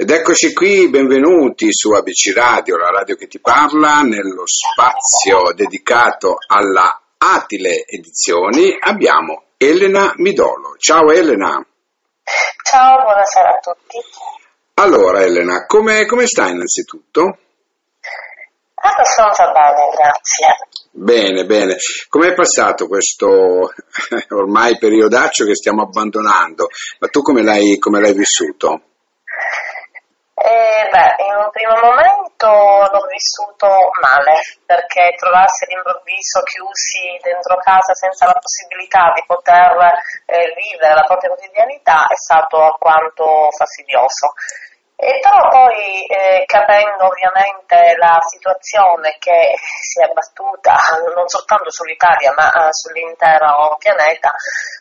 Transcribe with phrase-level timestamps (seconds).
[0.00, 6.36] Ed eccoci qui, benvenuti su ABC Radio, la radio che ti parla, nello spazio dedicato
[6.46, 10.74] alla Atile Edizioni abbiamo Elena Midolo.
[10.78, 11.62] Ciao Elena.
[12.64, 13.98] Ciao, buonasera a tutti.
[14.76, 17.36] Allora Elena, come, come stai innanzitutto?
[18.76, 20.46] Abbastanza bene, grazie.
[20.92, 21.76] Bene, bene.
[22.08, 23.26] Com'è passato questo
[24.34, 26.68] ormai periodaccio che stiamo abbandonando?
[27.00, 28.84] Ma tu come l'hai, come l'hai vissuto?
[30.42, 33.68] Eh, beh, in un primo momento l'ho vissuto
[34.00, 39.76] male, perché trovarsi all'improvviso chiusi dentro casa senza la possibilità di poter
[40.24, 44.32] eh, vivere la propria quotidianità è stato alquanto fastidioso.
[44.96, 50.76] E però poi eh, capendo ovviamente la situazione che si è abbattuta
[51.14, 54.32] non soltanto sull'Italia ma uh, sull'intero pianeta,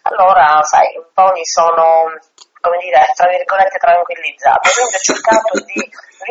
[0.03, 2.15] allora sai, un po' mi sono
[2.61, 5.79] come dire, tra virgolette tranquillizzato, quindi ho cercato di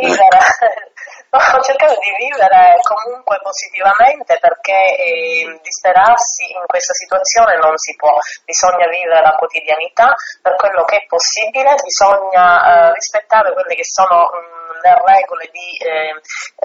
[0.00, 0.38] vivere,
[1.30, 8.16] ho cercato di vivere comunque positivamente perché eh, disperarsi in questa situazione non si può,
[8.44, 14.28] bisogna vivere la quotidianità per quello che è possibile, bisogna eh, rispettare quelle che sono
[14.28, 16.14] mh, le regole di eh,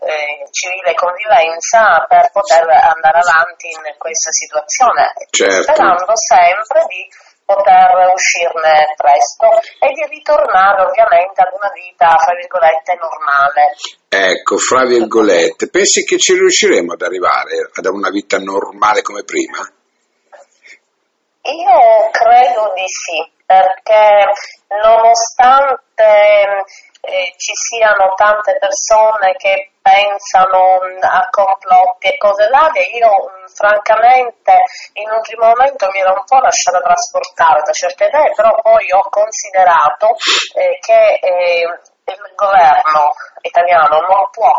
[0.05, 5.63] eh, civile convivenza per poter andare avanti in questa situazione, Certo.
[5.63, 7.07] sperando sempre di
[7.53, 13.77] poter uscirne presto e di ritornare ovviamente ad una vita, fra virgolette, normale.
[14.09, 19.61] Ecco, fra virgolette, pensi che ci riusciremo ad arrivare ad una vita normale come prima?
[21.43, 24.31] Io credo di sì, perché
[24.69, 26.63] nonostante
[27.01, 33.51] eh, ci siano tante persone che pensano mh, a complotti e cose varie, io mh,
[33.51, 38.55] francamente in un primo momento mi ero un po' lasciata trasportare da certe idee, però
[38.61, 40.15] poi ho considerato
[40.55, 41.67] eh, che eh,
[42.05, 44.51] il governo italiano non può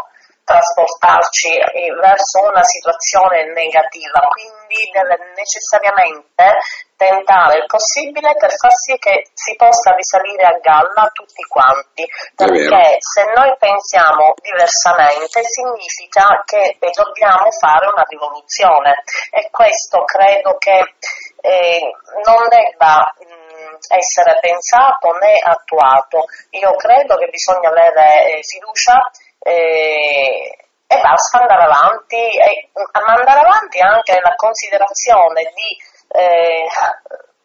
[0.45, 1.59] trasportarci
[2.01, 6.61] verso una situazione negativa, quindi deve necessariamente
[6.97, 12.07] tentare il possibile per far sì che si possa risalire a galla tutti quanti,
[12.37, 19.03] perché se noi pensiamo diversamente significa che dobbiamo fare una rivoluzione.
[19.31, 20.95] E questo credo che
[21.41, 21.81] eh,
[22.25, 26.25] non debba mh, essere pensato né attuato.
[26.51, 29.11] Io credo che bisogna avere eh, fiducia
[29.45, 30.57] eh,
[30.87, 35.71] e basta andare avanti, e, andare avanti anche nella considerazione di
[36.17, 36.67] eh,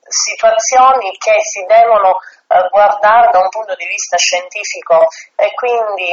[0.08, 6.12] situazioni che si devono eh, guardare da un punto di vista scientifico e quindi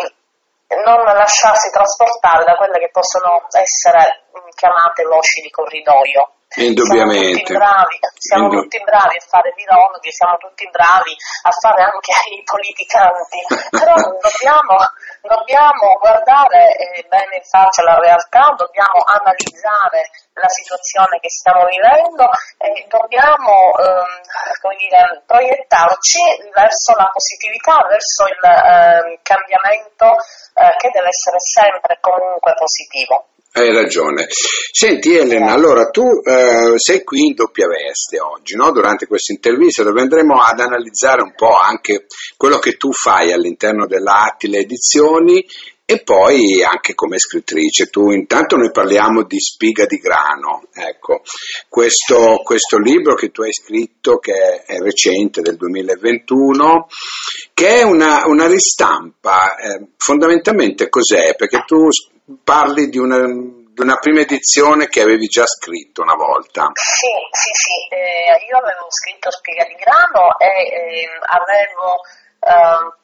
[0.84, 6.30] non lasciarsi trasportare da quelle che possono essere mh, chiamate voci di corridoio.
[6.56, 7.44] Indubbiamente.
[7.44, 11.12] Siamo tutti bravi, siamo Indu- tutti bravi a fare virologhi, siamo tutti bravi
[11.44, 14.76] a fare anche i politicanti, però dobbiamo,
[15.20, 22.24] dobbiamo guardare eh, bene in faccia la realtà, dobbiamo analizzare la situazione che stiamo vivendo
[22.56, 30.08] e dobbiamo ehm, dire, proiettarci verso la positività, verso il ehm, cambiamento
[30.56, 33.35] eh, che deve essere sempre comunque positivo.
[33.56, 34.26] Hai ragione.
[34.28, 38.70] Senti Elena, allora tu eh, sei qui in doppia veste oggi, no?
[38.70, 42.04] durante questa intervista dove andremo ad analizzare un po' anche
[42.36, 45.42] quello che tu fai all'interno della Attila Edizioni
[45.86, 47.86] e poi anche come scrittrice.
[47.86, 51.22] Tu intanto noi parliamo di Spiga di Grano, ecco,
[51.70, 56.88] questo, questo libro che tu hai scritto che è recente del 2021
[57.54, 61.34] che è una, una ristampa, eh, fondamentalmente cos'è?
[61.34, 61.88] Perché tu
[62.42, 66.70] parli di una, di una prima edizione che avevi già scritto una volta.
[66.74, 72.00] Sì, sì, sì, eh, io avevo scritto Spiga di Grano e ehm, avevo
[72.40, 72.94] ehm,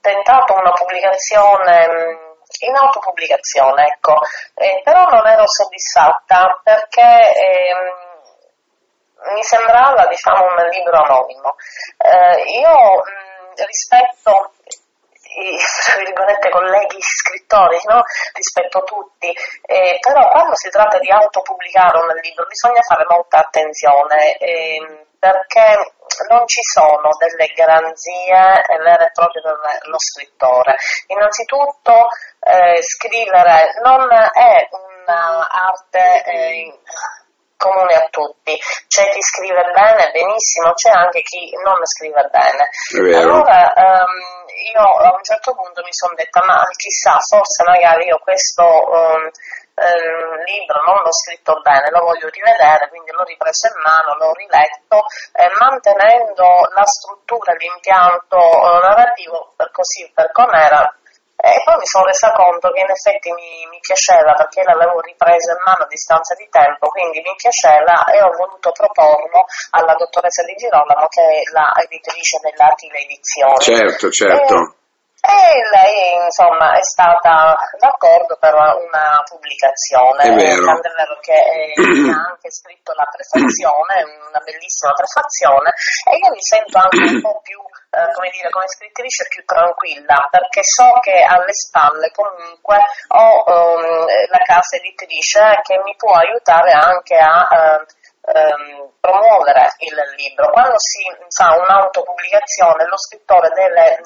[0.00, 2.28] tentato una pubblicazione mh,
[2.66, 4.14] in autopubblicazione, ecco,
[4.54, 8.08] Eh, però non ero soddisfatta perché ehm,
[9.34, 11.54] mi sembrava diciamo un libro anonimo.
[11.98, 14.52] Eh, io mh, rispetto
[15.40, 18.02] i colleghi scrittori, no?
[18.34, 19.32] rispetto tutti,
[19.66, 25.94] eh, però quando si tratta di autopubblicare un libro bisogna fare molta attenzione ehm, perché
[26.28, 29.56] non ci sono delle garanzie vere e proprie per
[29.88, 30.76] lo scrittore.
[31.06, 32.08] Innanzitutto
[32.40, 36.78] eh, scrivere non è un'arte eh,
[37.60, 38.56] comune a tutti,
[38.88, 42.72] c'è chi scrive bene, benissimo, c'è anche chi non scrive bene.
[43.20, 48.18] Allora ehm, io a un certo punto mi sono detta, ma chissà, forse magari io
[48.18, 49.30] questo ehm,
[49.80, 54.32] eh, libro non l'ho scritto bene, lo voglio rivedere, quindi l'ho ripreso in mano, l'ho
[54.32, 60.84] riletto, eh, mantenendo la struttura, l'impianto eh, narrativo per così per com'era,
[61.40, 65.56] e poi mi sono resa conto che in effetti mi, mi, piaceva perché l'avevo ripreso
[65.56, 70.44] in mano a distanza di tempo, quindi mi piaceva e ho voluto proporlo alla dottoressa
[70.44, 73.60] Di Girolamo che è la editrice dell'Atile Edizioni.
[73.60, 74.54] Certo, certo.
[74.54, 74.79] E,
[75.20, 80.64] e lei insomma è stata d'accordo per una pubblicazione, è vero.
[80.64, 81.72] tanto è vero che eh,
[82.08, 85.70] ha anche scritto la prefazione, una bellissima prefazione
[86.08, 90.28] e io mi sento anche un po' più eh, come dire, come scrittrice più tranquilla,
[90.30, 92.78] perché so che alle spalle comunque
[93.08, 97.82] ho um, la casa editrice che mi può aiutare anche a uh,
[98.30, 100.50] um, promuovere il libro.
[100.50, 101.02] Quando si
[101.34, 103.98] fa un'autopubblicazione, lo scrittore deve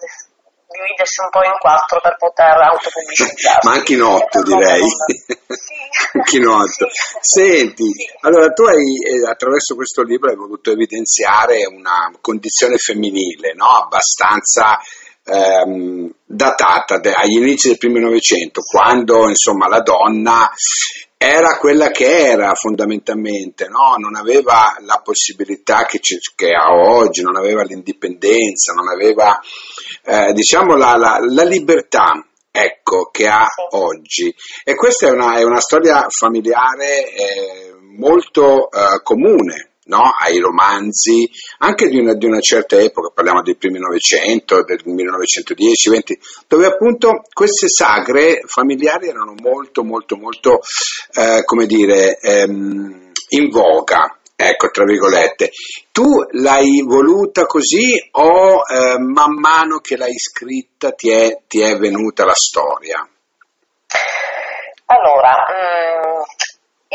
[0.74, 3.66] dividersi un po' in quattro per poter autopubblicizzarsi.
[3.66, 4.82] Ma anche in otto direi.
[4.82, 5.36] Sì.
[6.18, 6.88] anche in otto.
[7.20, 7.40] Sì.
[7.44, 7.90] Senti,
[8.20, 13.66] allora tu hai eh, attraverso questo libro hai voluto evidenziare una condizione femminile, no?
[13.66, 14.78] Abbastanza
[15.24, 20.50] ehm, datata de- agli inizi del primo Novecento, quando insomma la donna
[21.16, 23.94] era quella che era fondamentalmente, no?
[23.98, 25.98] non aveva la possibilità che,
[26.34, 29.40] che, ha oggi, non aveva l'indipendenza, non aveva
[30.04, 34.34] eh, diciamo la, la, la, libertà ecco, che ha oggi.
[34.64, 40.02] E questa è una, è una storia familiare eh, molto eh, comune no?
[40.18, 41.28] ai romanzi,
[41.58, 47.22] anche di una, di una, certa epoca, parliamo del primi Novecento, del 1910-20, dove appunto
[47.32, 50.60] queste sagre familiari erano molto, molto, molto,
[51.14, 54.18] eh, come dire, ehm, in voga.
[54.36, 55.50] Ecco, tra virgolette.
[55.92, 61.76] Tu l'hai voluta così o eh, man mano che l'hai scritta ti è, ti è
[61.76, 63.08] venuta la storia?
[64.86, 65.73] Allora, mm,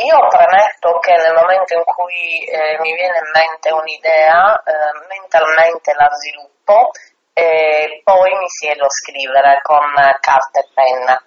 [0.03, 5.93] io premetto che nel momento in cui eh, mi viene in mente un'idea, eh, mentalmente
[5.93, 6.91] la sviluppo
[7.33, 11.23] e poi mi siedo a scrivere con carta e penna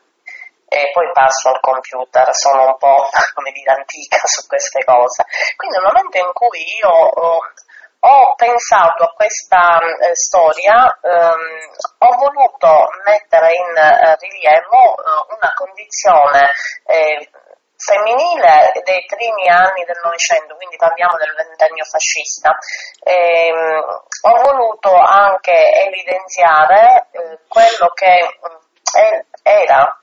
[0.72, 5.24] e poi passo al computer, sono un po' come dire antica su queste cose.
[5.56, 7.38] Quindi nel momento in cui io ho,
[8.00, 11.60] ho pensato a questa eh, storia, ehm,
[11.98, 16.48] ho voluto mettere in eh, rilievo eh, una condizione
[16.86, 17.30] eh,
[17.82, 22.56] femminile dei primi anni del Novecento, quindi parliamo del ventennio fascista.
[23.02, 25.52] E, ehm, ho voluto anche
[25.86, 29.98] evidenziare eh, quello che eh, era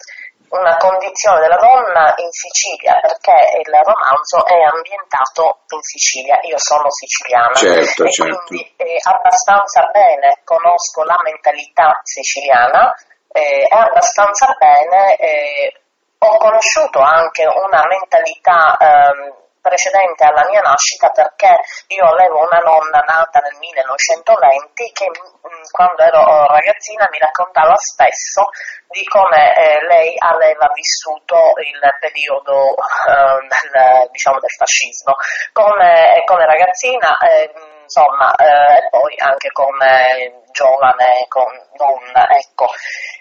[0.50, 6.90] una condizione della donna in Sicilia, perché il romanzo è ambientato in Sicilia, io sono
[6.90, 8.44] siciliana certo, e certo.
[8.48, 12.94] quindi eh, abbastanza bene conosco la mentalità siciliana
[13.32, 15.74] eh, abbastanza bene eh,
[16.20, 23.00] ho conosciuto anche una mentalità ehm, precedente alla mia nascita perché io avevo una nonna
[23.06, 28.50] nata nel 1920 che mm, quando ero ragazzina mi raccontava spesso
[28.88, 35.16] di come eh, lei aveva vissuto il periodo eh, del, diciamo, del fascismo.
[35.54, 37.52] Come, come ragazzina eh,
[37.90, 42.68] insomma, eh, e poi anche come giovane, con donna, ecco.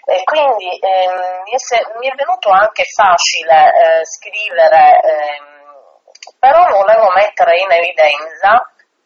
[0.05, 5.57] E quindi ehm, mi, è, mi, è, venuto anche facile eh, scrivere, ehm,
[6.37, 8.61] però volevo mettere in evidenza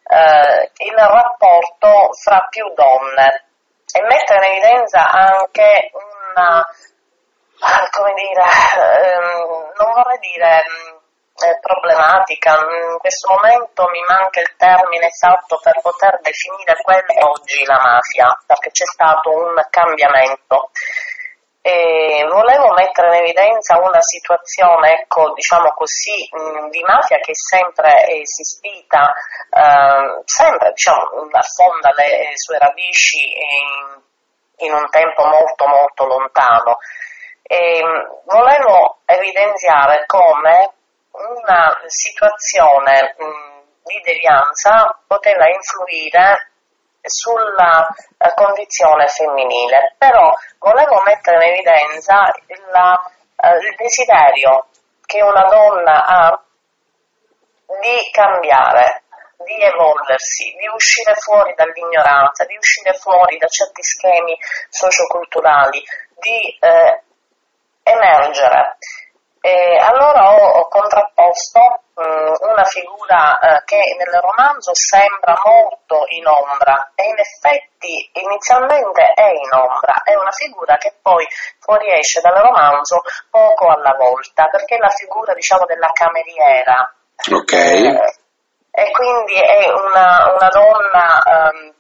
[0.06, 3.46] eh, il rapporto fra più donne
[3.94, 6.66] e mettere in evidenza anche una,
[7.92, 8.44] come dire,
[8.76, 10.64] ehm, non vorrei dire
[11.60, 12.54] problematica.
[12.54, 18.30] In questo momento mi manca il termine esatto per poter definire quella oggi la mafia,
[18.46, 20.72] perché c'è stato un cambiamento.
[21.66, 26.28] E volevo mettere in evidenza una situazione, ecco, diciamo così,
[26.70, 29.14] di mafia che è sempre esistita,
[29.50, 36.80] eh, sempre, diciamo, affonda le sue radici in, in un tempo molto molto lontano.
[37.44, 37.82] E
[38.26, 40.74] volevo evidenziare come
[41.44, 46.52] una situazione mh, di devianza poteva influire
[47.02, 54.68] sulla uh, condizione femminile, però volevo mettere in evidenza il, uh, il desiderio
[55.06, 56.44] che una donna ha
[57.82, 59.04] di cambiare,
[59.44, 64.38] di evolversi, di uscire fuori dall'ignoranza, di uscire fuori da certi schemi
[64.70, 65.84] socioculturali,
[66.20, 67.02] di eh,
[67.84, 68.78] emergere
[69.46, 71.60] E allora ho, ho contrapposto
[71.96, 79.04] mh, una figura eh, che nel romanzo sembra molto in ombra e in effetti inizialmente
[79.14, 81.28] è in ombra, è una figura che poi
[81.60, 86.94] fuoriesce dal romanzo poco alla volta, perché è la figura diciamo della cameriera.
[87.30, 87.52] Ok.
[87.52, 88.16] Eh,
[88.72, 91.74] e quindi è una, una donna ehm,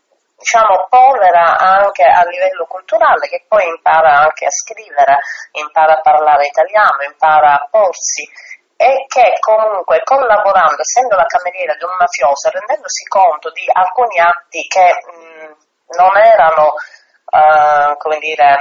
[0.43, 5.17] diciamo povera anche a livello culturale che poi impara anche a scrivere,
[5.51, 8.29] impara a parlare italiano, impara a porsi
[8.75, 14.67] e che comunque collaborando, essendo la cameriera di un mafioso, rendendosi conto di alcuni atti
[14.67, 15.55] che mh,
[15.95, 18.57] non erano, uh, come dire,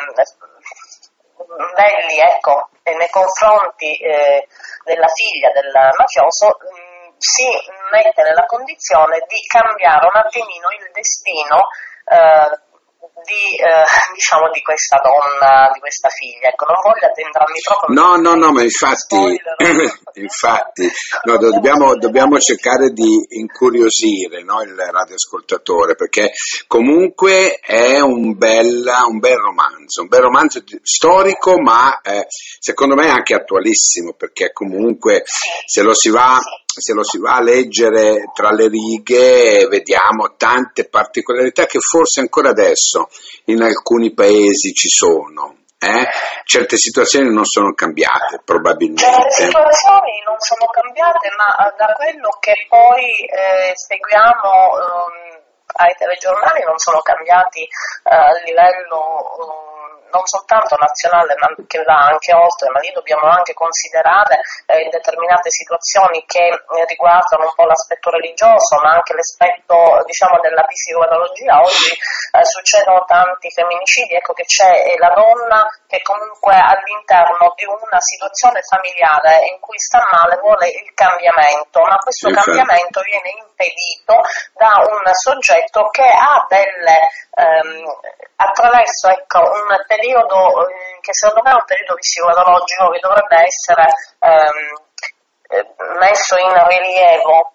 [1.74, 4.46] belli, ecco, nei confronti eh,
[4.84, 6.56] della figlia del mafioso,
[7.22, 7.46] si
[7.90, 11.70] mette nella condizione di cambiare un attimino il destino
[12.02, 12.50] eh,
[13.22, 16.48] di, eh, diciamo, di questa donna, di questa figlia.
[16.48, 17.86] Ecco, non voglio addentrarmi troppo.
[17.92, 19.16] No, no, no, ma infatti,
[20.18, 20.86] infatti
[21.26, 26.30] no, dobbiamo, dobbiamo, cercare di incuriosire no, il radioascoltatore perché
[26.66, 33.08] comunque è un bel, un bel romanzo, un bel romanzo storico ma eh, secondo me
[33.08, 35.22] anche attualissimo perché comunque
[35.66, 40.88] se lo si va se lo si va a leggere tra le righe vediamo tante
[40.88, 43.08] particolarità che forse ancora adesso
[43.46, 45.56] in alcuni paesi ci sono.
[45.78, 46.06] Eh?
[46.44, 49.02] Certe situazioni non sono cambiate, probabilmente.
[49.02, 55.42] Certe situazioni non sono cambiate, ma eh, da quello che poi eh, seguiamo eh,
[55.74, 59.71] ai telegiornali non sono cambiati eh, a livello
[60.12, 65.50] non soltanto nazionale ma che va anche oltre, ma lì dobbiamo anche considerare eh, determinate
[65.50, 71.60] situazioni che eh, riguardano un po' l'aspetto religioso, ma anche l'aspetto diciamo, della psicopatologia.
[71.60, 78.00] Oggi eh, succedono tanti femminicidi, ecco che c'è la donna che comunque all'interno di una
[78.00, 82.52] situazione familiare in cui sta male vuole il cambiamento, ma questo Infatti.
[82.52, 84.20] cambiamento viene impedito
[84.54, 86.98] da un soggetto che ha delle
[87.34, 87.84] ehm,
[88.36, 93.86] attraverso ecco, un periodo eh, che secondo me è un periodo psicologico che dovrebbe essere
[94.18, 94.74] ehm,
[95.48, 97.52] eh, messo in rilievo.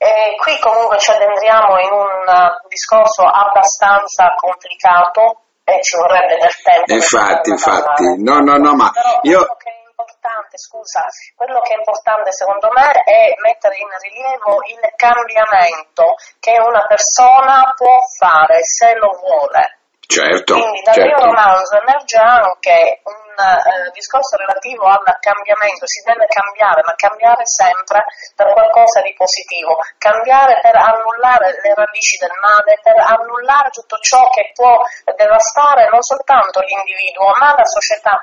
[0.00, 2.24] E qui comunque ci addentriamo in un
[2.68, 6.92] discorso abbastanza complicato e ci vorrebbe del tempo.
[6.92, 9.56] Infatti, infatti, no, no, no, ma Però io
[10.08, 11.04] importante, scusa,
[11.36, 17.72] quello che è importante secondo me è mettere in rilievo il cambiamento che una persona
[17.76, 19.76] può fare se lo vuole.
[20.08, 21.20] Certo, Quindi dal certo.
[21.20, 27.44] mio romanzo emerge anche un eh, discorso relativo al cambiamento, si deve cambiare, ma cambiare
[27.44, 33.98] sempre per qualcosa di positivo, cambiare per annullare le radici del male, per annullare tutto
[34.00, 34.80] ciò che può
[35.14, 38.16] devastare non soltanto l'individuo, ma la società.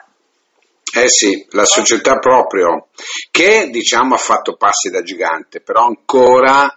[0.98, 2.88] Eh sì, la società proprio,
[3.30, 6.74] che diciamo ha fatto passi da gigante, però ancora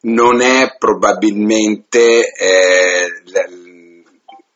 [0.00, 3.06] non è probabilmente eh,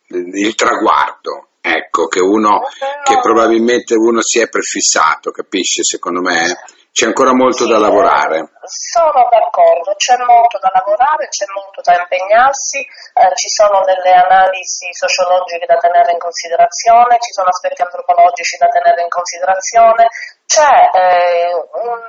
[0.07, 2.61] il traguardo, ecco, che uno,
[3.03, 6.55] che probabilmente uno si è prefissato, capisci, secondo me?
[6.97, 8.57] C'è ancora molto Sì, da lavorare.
[8.65, 14.89] Sono d'accordo, c'è molto da lavorare, c'è molto da impegnarsi, eh, ci sono delle analisi
[14.97, 20.09] sociologiche da tenere in considerazione, ci sono aspetti antropologici da tenere in considerazione,
[20.49, 22.01] c'è eh, un,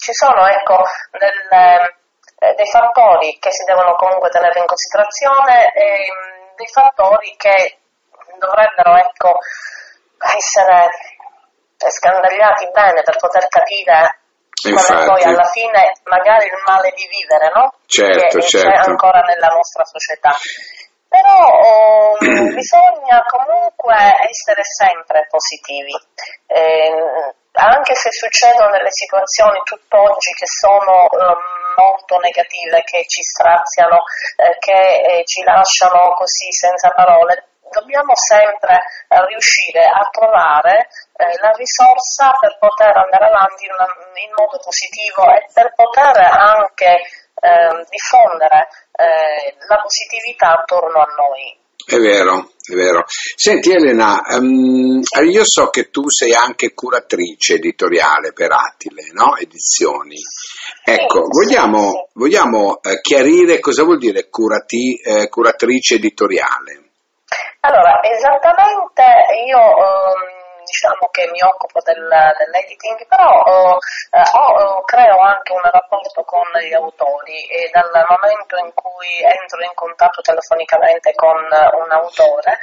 [0.00, 0.80] ci sono ecco,
[1.20, 2.00] delle,
[2.40, 7.76] eh, dei fattori che si devono comunque tenere in considerazione e mh, dei fattori che
[8.40, 9.36] dovrebbero ecco,
[10.16, 11.19] essere
[11.88, 14.20] scandagliati bene per poter capire
[14.60, 17.72] è poi Infatti, alla fine magari il male di vivere, no?
[17.86, 18.90] certo, che c'è certo.
[18.90, 20.36] ancora nella nostra società.
[21.08, 23.96] Però oh, bisogna comunque
[24.28, 25.96] essere sempre positivi,
[26.46, 31.36] Eh, anche se succedono delle situazioni tutt'oggi che sono eh,
[31.74, 34.04] molto negative, che ci straziano,
[34.36, 37.49] eh, che eh, ci lasciano così senza parole.
[37.70, 43.94] Dobbiamo sempre eh, riuscire a trovare eh, la risorsa per poter andare avanti in, una-
[44.18, 46.90] in modo positivo e per poter anche
[47.40, 48.68] eh, diffondere
[49.00, 51.56] la positività attorno a noi.
[51.86, 53.04] È vero, è vero.
[53.08, 59.36] Senti Elena, ehm, io so che tu sei anche curatrice editoriale per Atile, no?
[59.36, 60.16] Edizioni.
[60.84, 66.89] Ecco, vogliamo, vogliamo eh, chiarire cosa vuol dire curati- eh, curatrice editoriale?
[67.62, 69.04] Allora, esattamente
[69.44, 76.22] io ehm, diciamo che mi occupo del, dell'editing, però eh, ho, creo anche un rapporto
[76.24, 82.58] con gli autori e dal momento in cui entro in contatto telefonicamente con un autore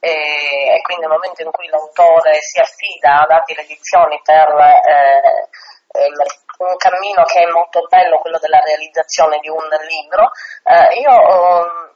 [0.00, 6.12] e, quindi nel momento in cui l'autore si affida a darti le edizioni per eh,
[6.58, 10.30] un cammino che è molto bello, quello della realizzazione di un libro,
[10.64, 11.90] eh, io um,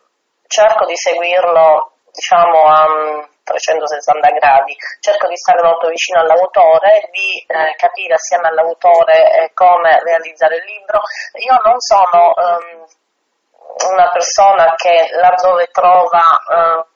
[0.47, 7.77] cerco di seguirlo diciamo a 360 gradi, cerco di stare molto vicino all'autore, di eh,
[7.77, 11.01] capire assieme all'autore eh, come realizzare il libro.
[11.45, 12.87] Io non sono um,
[13.93, 16.96] una persona che laddove trova uh,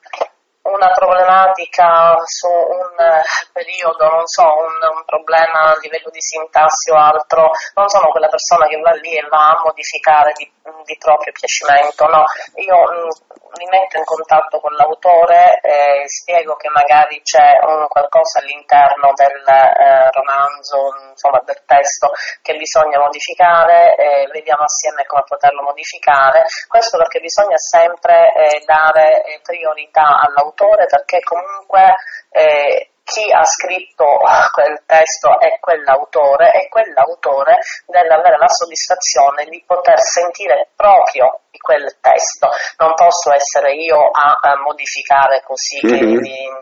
[0.63, 6.91] una problematica su un eh, periodo, non so, un, un, problema a livello di sintassi
[6.91, 10.45] o altro, non sono quella persona che va lì e va a modificare di,
[10.85, 12.25] di proprio piacimento, no,
[12.61, 13.09] io mh, mm,
[13.57, 19.43] mi metto in contatto con l'autore e spiego che magari c'è un qualcosa all'interno del
[19.49, 22.13] eh, romanzo, insomma del testo
[22.43, 29.25] che bisogna modificare e vediamo assieme come poterlo modificare, questo perché bisogna sempre eh, dare
[29.25, 31.95] eh, priorità all'autore autore perché comunque
[32.31, 34.05] eh, chi ha scritto
[34.55, 41.59] quel testo è quell'autore e quell'autore deve avere la soddisfazione di poter sentire proprio di
[41.59, 42.51] quel testo.
[42.79, 46.23] Non posso essere io a, a modificare così mm-hmm.
[46.23, 46.61] che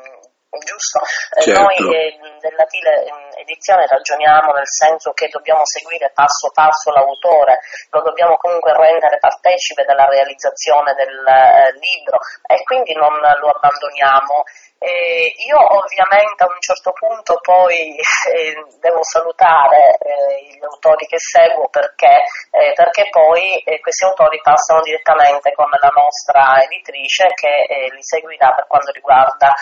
[0.64, 1.00] giusto?
[1.37, 1.61] Eh, certo.
[1.61, 3.04] Noi eh, della Tile
[3.40, 9.85] edizione ragioniamo nel senso che dobbiamo seguire passo passo l'autore, lo dobbiamo comunque rendere partecipe
[9.85, 14.42] della realizzazione del eh, libro e quindi non lo abbandoniamo.
[14.78, 17.99] Eh, io ovviamente a un certo punto poi
[18.30, 24.40] eh, devo salutare eh, gli autori che seguo perché, eh, perché poi eh, questi autori
[24.40, 29.54] passano direttamente con la nostra editrice che eh, li seguirà per quanto riguarda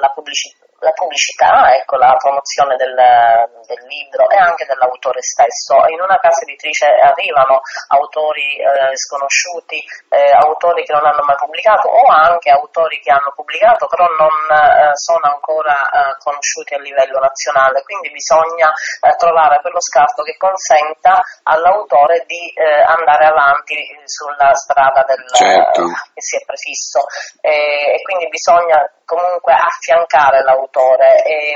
[0.00, 5.74] la pubblicità la pubblicità, ecco, la promozione del, del, libro e anche dell'autore stesso.
[5.90, 11.88] In una casa editrice arrivano autori eh, sconosciuti, eh, autori che non hanno mai pubblicato
[11.88, 17.18] o anche autori che hanno pubblicato però non eh, sono ancora eh, conosciuti a livello
[17.18, 24.54] nazionale, quindi bisogna eh, trovare quello scarto che consenta all'autore di eh, andare avanti sulla
[24.54, 25.82] strada del, certo.
[26.14, 27.00] che si è prefisso
[27.40, 30.67] e quindi bisogna comunque affiancare l'autore.
[30.70, 31.54] E,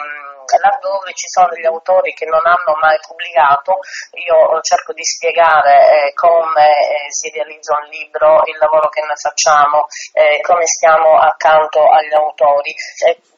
[0.58, 3.78] laddove ci sono degli autori che non hanno mai pubblicato,
[4.26, 9.16] io cerco di spiegare eh, come eh, si realizza un libro, il lavoro che noi
[9.16, 12.74] facciamo, eh, come stiamo accanto agli autori.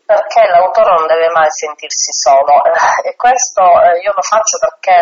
[0.04, 2.60] Perché l'autore non deve mai sentirsi solo.
[3.04, 5.00] E questo eh, io lo faccio perché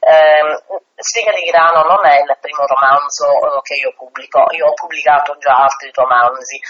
[0.00, 4.72] eh, Stiga di Grano non è il primo romanzo eh, che io pubblico, io ho
[4.74, 6.60] pubblicato già altri romanzi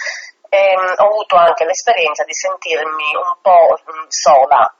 [0.55, 4.73] ehm, ho avuto anche l'esperienza di sentirmi un po' mm, sola.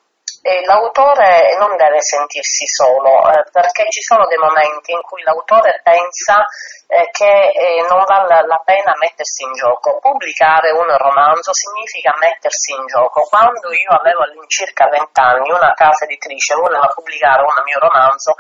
[0.46, 5.82] E l'autore non deve sentirsi solo, eh, perché ci sono dei momenti in cui l'autore
[5.82, 6.46] pensa
[6.86, 9.98] eh, che eh, non vale la pena mettersi in gioco.
[9.98, 13.26] Pubblicare un romanzo significa mettersi in gioco.
[13.26, 18.36] Quando io avevo all'incirca 20 anni, una casa editrice voleva pubblicare un mio romanzo,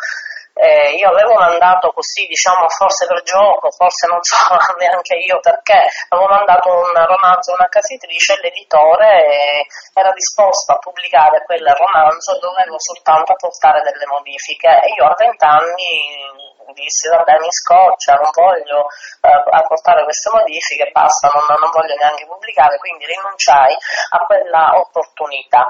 [0.55, 4.39] eh, io avevo mandato così, diciamo, forse per gioco, forse non so
[4.79, 10.71] neanche io perché, avevo mandato un romanzo a una casa editrice e l'editore era disposto
[10.71, 17.07] a pubblicare quel romanzo, dovevo soltanto apportare delle modifiche e io a 20 anni dissi
[17.09, 18.87] vabbè mi scoccia, non voglio
[19.21, 23.75] eh, apportare queste modifiche, basta, non, non voglio neanche pubblicare, quindi rinunciai
[24.11, 25.67] a quella opportunità.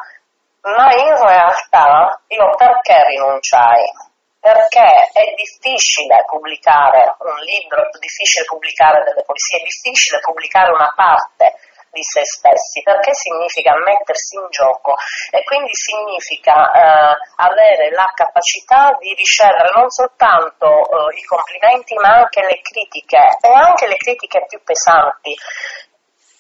[0.62, 4.14] Ma in realtà io perché rinunciai?
[4.46, 10.94] Perché è difficile pubblicare un libro, è difficile pubblicare delle poesie, è difficile pubblicare una
[10.94, 11.58] parte
[11.90, 14.94] di se stessi, perché significa mettersi in gioco
[15.32, 22.22] e quindi significa eh, avere la capacità di ricevere non soltanto eh, i complimenti ma
[22.22, 25.34] anche le critiche e anche le critiche più pesanti.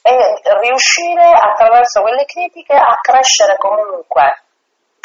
[0.06, 0.14] E
[0.62, 4.45] riuscire attraverso quelle critiche a crescere comunque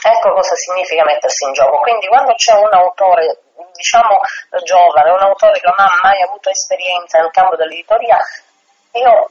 [0.02, 1.78] Ecco cosa significa mettersi in gioco.
[1.78, 3.38] Quindi quando c'è un autore,
[3.74, 4.18] diciamo
[4.64, 8.18] giovane, un autore che non ha mai avuto esperienza nel campo dell'editoria,
[8.92, 9.30] io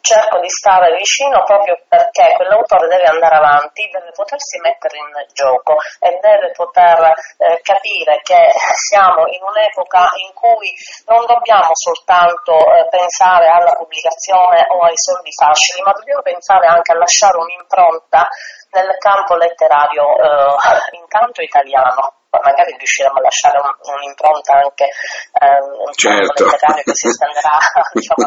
[0.00, 5.76] cerco di stare vicino proprio perché quell'autore deve andare avanti, deve potersi mettere in gioco
[5.98, 8.50] e deve poter eh, capire che
[8.90, 10.70] siamo in un'epoca in cui
[11.06, 16.92] non dobbiamo soltanto eh, pensare alla pubblicazione o ai soldi facili, ma dobbiamo pensare anche
[16.92, 18.28] a lasciare un'impronta
[18.70, 20.56] nel campo letterario eh,
[20.98, 26.46] intanto italiano magari riusciremo a lasciare un, un'impronta anche eh, un certo.
[26.46, 27.58] letterario che si estenderà
[27.92, 28.22] diciamo,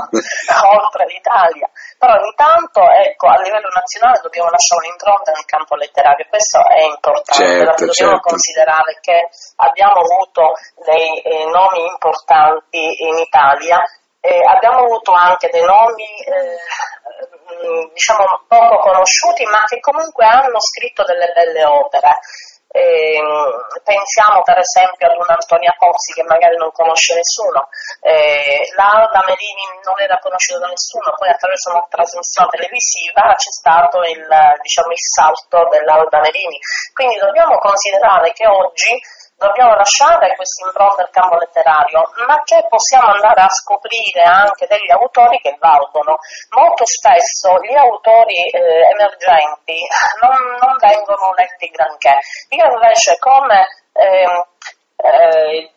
[0.75, 1.69] oltre l'Italia.
[1.97, 7.47] Però intanto ecco, a livello nazionale dobbiamo lasciare un'impronta nel campo letterario, questo è importante,
[7.47, 8.27] certo, dobbiamo certo.
[8.27, 9.29] considerare che
[9.63, 10.51] abbiamo avuto
[10.83, 13.79] dei eh, nomi importanti in Italia
[14.23, 16.55] eh, abbiamo avuto anche dei nomi eh,
[17.91, 22.19] diciamo poco conosciuti ma che comunque hanno scritto delle belle opere.
[22.73, 23.21] Eh,
[23.85, 27.69] pensiamo per esempio ad un'Antonia Pozzi che magari non conosce nessuno,
[28.01, 34.01] eh, l'Alda Merini non era conosciuta da nessuno, poi attraverso una trasmissione televisiva c'è stato
[34.09, 36.57] il, diciamo, il salto dell'Alda Merini.
[36.97, 38.97] Quindi dobbiamo considerare che oggi
[39.43, 44.91] dobbiamo lasciare questa impronta del campo letterario, ma che possiamo andare a scoprire anche degli
[44.91, 46.15] autori che valgono.
[46.55, 49.77] Molto spesso gli autori eh, emergenti
[50.21, 52.17] non, non, vengono letti granché.
[52.49, 54.45] Io invece come eh,
[54.97, 55.71] eh,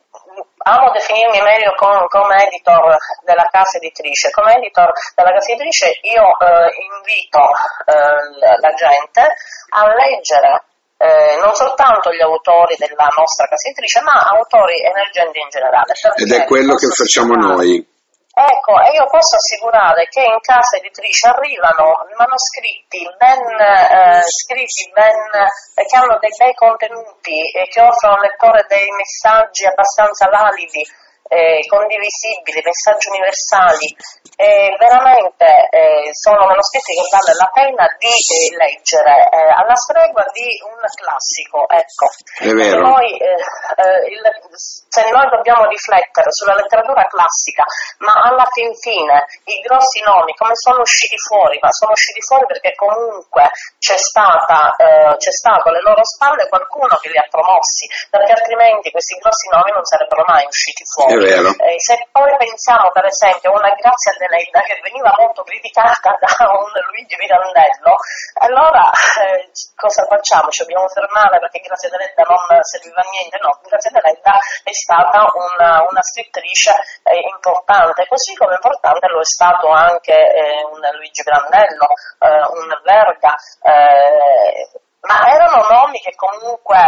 [0.59, 4.31] amo definirmi meglio come, come, editor della casa editrice.
[4.31, 7.43] Come editor della casa editrice io eh, invito
[7.87, 9.35] eh, la gente
[9.71, 10.65] a leggere
[11.07, 15.95] eh, non soltanto gli autori della nostra casa editrice, ma autori emergenti in generale.
[16.19, 17.95] Ed è quello che facciamo noi.
[18.37, 25.16] Ecco, e io posso assicurare che in casa editrice arrivano manoscritti ben eh, scritti, ben,
[25.33, 30.85] eh, che hanno dei bei contenuti e che offrono al lettore dei messaggi abbastanza validi
[31.29, 33.89] eh, condivisibili, messaggi universali,
[34.37, 40.25] eh, veramente eh, sono manoscritti che vale la pena di eh, leggere eh, alla stregua
[40.33, 41.65] di un classico.
[41.69, 42.07] Ecco.
[42.39, 42.81] È vero.
[42.85, 43.41] Noi, eh,
[44.12, 44.23] il,
[44.57, 47.65] se noi dobbiamo riflettere sulla letteratura classica,
[48.05, 52.47] ma alla fin fine i grossi nomi come sono usciti fuori, ma sono usciti fuori
[52.47, 54.75] perché comunque c'è, stata,
[55.17, 59.73] c'è stato alle loro spalle qualcuno che li ha promossi, perché altrimenti questi grossi nomi
[59.73, 61.16] non sarebbero mai usciti fuori.
[61.57, 66.35] Eh, se poi pensiamo per esempio a una Grazia Deledda che veniva molto criticata da
[66.53, 67.97] un Luigi Mirandello,
[68.45, 68.91] allora
[69.25, 70.51] eh, cosa facciamo?
[70.51, 73.39] Ci dobbiamo fermare perché Grazia Deledda non serviva a niente?
[73.41, 76.73] No, Grazia Deledda è stata una, una scrittrice
[77.05, 81.89] eh, importante, così come importante lo è stato anche eh, un Luigi Mirandello,
[82.21, 84.69] eh, un Verga, eh,
[85.01, 86.79] ma erano nomi che comunque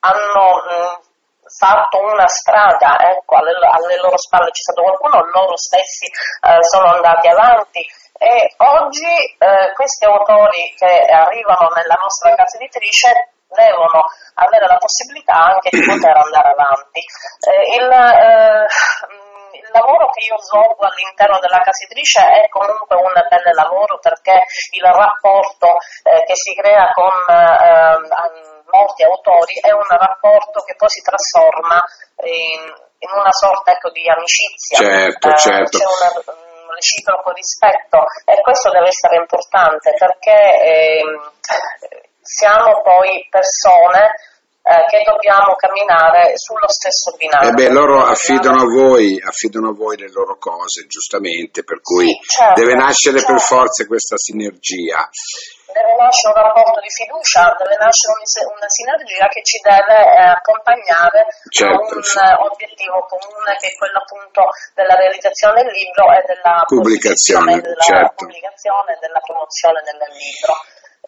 [0.00, 1.07] hanno mh,
[1.48, 6.92] fatto una strada, ecco, alle, alle, loro spalle c'è stato qualcuno, loro stessi eh, sono
[6.94, 7.84] andati avanti
[8.18, 15.54] e oggi eh, questi autori che arrivano nella nostra casa editrice devono avere la possibilità
[15.54, 17.00] anche di poter andare avanti.
[17.46, 18.66] Eh, il, eh,
[19.56, 24.44] il lavoro che io svolgo all'interno della casa editrice è comunque un bel lavoro perché
[24.72, 30.88] il rapporto eh, che si crea con eh, molti autori è un rapporto che poi
[30.88, 31.82] si trasforma
[32.24, 32.62] in,
[32.98, 34.78] in una sorta ecco, di amicizia.
[34.78, 35.78] Certo, eh, certo.
[35.78, 36.10] C'è una,
[36.68, 41.02] un reciproco rispetto e questo deve essere importante perché eh,
[42.20, 44.12] siamo poi persone
[44.68, 47.48] eh, che dobbiamo camminare sullo stesso binario.
[47.48, 52.12] Eh beh, loro affidano a voi, affidano a voi le loro cose, giustamente, per cui
[52.20, 53.32] sì, certo, deve nascere certo.
[53.32, 55.08] per forza questa sinergia
[55.68, 58.16] deve nascere un rapporto di fiducia, deve nascere
[58.48, 62.18] una sinergia che ci deve eh, accompagnare certo, a un sì.
[62.18, 68.24] obiettivo comune che è quello appunto della realizzazione del libro e della pubblicazione, della certo.
[68.24, 70.52] pubblicazione e della promozione del libro.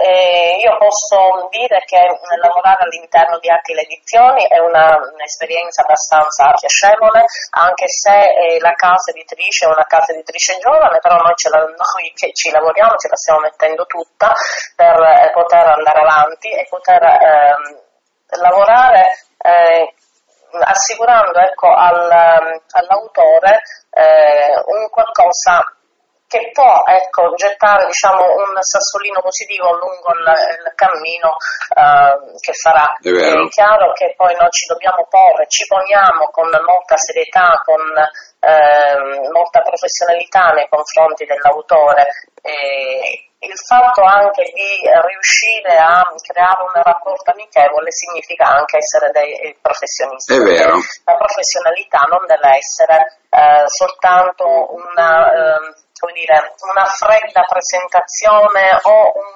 [0.00, 2.00] Eh, io posso dire che
[2.40, 9.10] lavorare all'interno di Attila Edizioni è una, un'esperienza abbastanza piacevole, anche se eh, la casa
[9.10, 13.16] editrice è una casa editrice giovane, però noi, la, noi, che ci lavoriamo ce la
[13.16, 14.32] stiamo mettendo tutta
[14.74, 19.04] per eh, poter andare avanti e poter ehm, lavorare
[19.36, 19.94] eh,
[20.64, 22.08] assicurando ecco, al,
[22.72, 23.60] all'autore
[23.92, 25.60] eh, un qualcosa
[26.30, 31.34] che può ecco, gettare diciamo, un sassolino positivo lungo il, il cammino
[31.74, 32.86] uh, che farà.
[33.02, 37.82] È, è, chiaro che poi noi ci dobbiamo porre, ci poniamo con molta serietà, con
[38.46, 42.06] eh, molta professionalità nei confronti dell'autore.
[42.42, 49.56] E, il fatto anche di riuscire a creare un rapporto amichevole significa anche essere dei
[49.62, 50.34] professionisti.
[50.34, 50.76] È vero.
[51.06, 54.44] La professionalità non deve essere eh, soltanto
[54.76, 59.30] una eh, come dire, una fredda presentazione o un,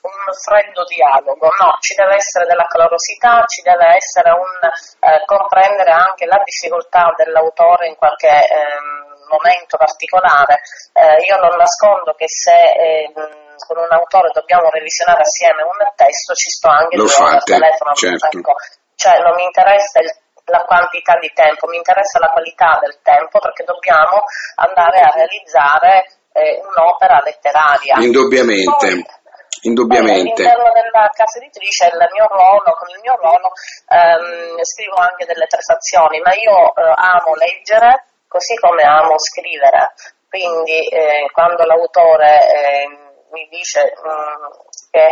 [0.00, 5.92] un, freddo dialogo, no, ci deve essere della calorosità, ci deve essere un eh, comprendere
[5.92, 8.80] anche la difficoltà dell'autore in qualche eh,
[9.28, 10.64] momento particolare.
[10.96, 16.32] Eh, io non nascondo che se ehm, con un autore dobbiamo revisionare assieme un testo,
[16.32, 18.26] ci sto anche Lo fate, telefono, certo.
[18.32, 18.54] ecco,
[18.94, 20.08] cioè non mi interessa il
[20.46, 24.22] la quantità di tempo, mi interessa la qualità del tempo perché dobbiamo
[24.56, 27.96] andare a realizzare eh, un'opera letteraria.
[27.98, 28.86] Indubbiamente.
[28.86, 29.24] Poi,
[29.62, 30.44] Indubbiamente.
[30.44, 33.50] all'interno della casa editrice il mio ruolo, con il mio ruolo
[33.88, 39.94] ehm, scrivo anche delle trattazioni, ma io eh, amo leggere così come amo scrivere,
[40.28, 42.86] quindi eh, quando l'autore eh,
[43.32, 45.06] mi dice mh, mm, che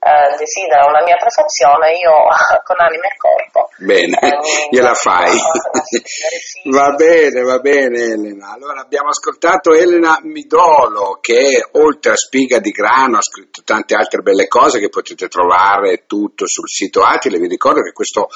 [0.00, 2.24] eh, desidera una mia prefazione, io
[2.64, 3.68] con anima e corpo.
[3.76, 4.38] Bene, eh,
[4.72, 5.36] gliela fai.
[6.72, 8.52] va bene, va bene Elena.
[8.52, 14.22] Allora abbiamo ascoltato Elena Midolo che oltre a Spiga di Grano ha scritto tante altre
[14.22, 17.38] belle cose che potete trovare tutto sul sito Atile.
[17.38, 18.28] Vi ricordo che questo,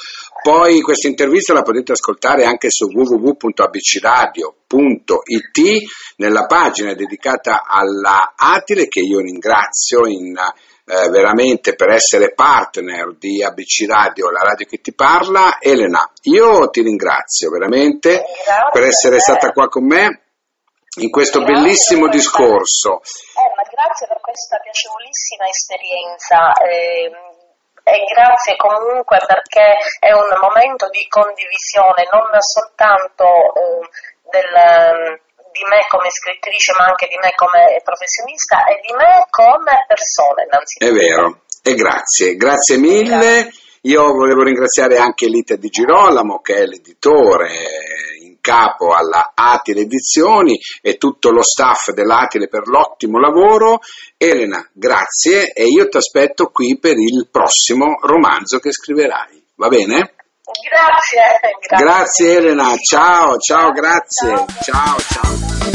[0.43, 5.59] poi questa intervista la potete ascoltare anche su www.abcradio.it
[6.17, 10.37] nella pagina dedicata alla Atile che io ringrazio in
[10.85, 15.57] eh, veramente per essere partner di ABC Radio, la radio che ti parla.
[15.59, 18.23] Elena, io ti ringrazio veramente
[18.71, 20.21] per essere stata qua con me
[20.99, 23.01] in questo bellissimo discorso.
[23.01, 26.53] Eh, ma grazie per questa piacevolissima esperienza.
[26.61, 27.11] Eh,
[27.87, 33.89] e grazie comunque perché è un momento di condivisione non soltanto eh,
[34.31, 35.21] del
[35.55, 40.43] di me come scrittrice, ma anche di me come professionista e di me come persona
[40.43, 40.83] innanzitutto.
[40.83, 43.47] È vero, e grazie, grazie mille.
[43.47, 43.63] Grazie.
[43.85, 47.53] Io volevo ringraziare anche Lita Di Girolamo, che è l'editore
[48.19, 53.79] in capo alla Atile Edizioni e tutto lo staff dell'Atile per l'ottimo lavoro.
[54.17, 59.45] Elena, grazie e io ti aspetto qui per il prossimo romanzo che scriverai.
[59.55, 60.14] Va bene?
[60.45, 61.85] Grazie, grazie.
[61.85, 64.45] Grazie Elena, ciao, ciao, grazie.
[64.61, 64.97] ciao.
[64.99, 64.99] ciao.
[64.99, 65.74] ciao.